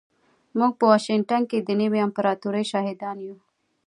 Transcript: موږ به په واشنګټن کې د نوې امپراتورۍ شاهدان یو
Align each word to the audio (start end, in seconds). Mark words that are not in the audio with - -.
موږ 0.57 0.71
به 0.73 0.77
په 0.79 0.85
واشنګټن 0.91 1.41
کې 1.49 1.57
د 1.61 1.69
نوې 1.81 1.99
امپراتورۍ 2.07 2.63
شاهدان 2.71 3.17
یو 3.27 3.35